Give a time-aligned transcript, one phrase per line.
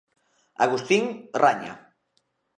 [0.65, 1.03] Agustín
[1.41, 1.73] Raña.